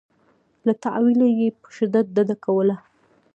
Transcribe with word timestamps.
له 0.65 0.73
تأویله 0.83 1.27
یې 1.39 1.47
په 1.61 1.67
شدت 1.75 2.05
ډډه 2.15 2.35
کوله. 2.45 2.75